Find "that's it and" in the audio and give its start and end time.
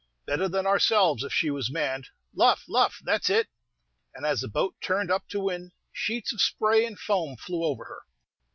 3.03-4.25